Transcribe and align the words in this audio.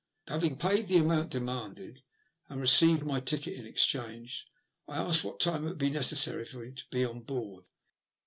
Having 0.29 0.57
paid 0.57 0.87
the 0.87 0.97
amount 0.97 1.29
demanded, 1.29 2.01
and 2.49 2.59
received 2.59 3.05
my 3.05 3.19
ticket 3.19 3.53
in 3.53 3.67
exchange, 3.67 4.47
I 4.87 4.97
asked 4.97 5.23
what 5.23 5.39
time 5.39 5.63
it 5.63 5.69
would 5.69 5.77
be 5.77 5.91
necessary 5.91 6.43
for 6.43 6.57
me 6.57 6.71
to 6.71 6.83
be 6.89 7.05
on 7.05 7.21
board. 7.21 7.65